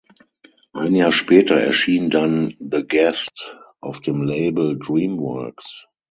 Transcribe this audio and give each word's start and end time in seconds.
Ein 0.73 0.95
Jahr 0.95 1.11
später 1.11 1.53
erschien 1.57 2.09
dann 2.09 2.55
"The 2.57 2.83
Guest" 2.87 3.59
auf 3.81 3.99
dem 4.01 4.23
Label 4.23 4.79
Dreamworks. 4.79 5.89